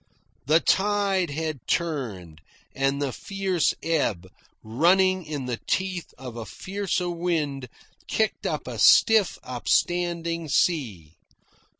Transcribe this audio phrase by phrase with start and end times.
[0.47, 2.41] The tide had turned,
[2.75, 4.27] and the fierce ebb,
[4.63, 7.69] running in the teeth of a fiercer wind,
[8.07, 11.13] kicked up a stiff, upstanding sea.